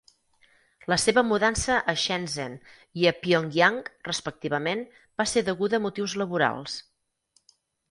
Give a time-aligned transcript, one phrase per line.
[0.91, 2.55] La seva mudança a Shenzhen
[3.03, 4.83] i a Pyongyang, respectivament,
[5.23, 6.83] va ser deguda a motius laborals.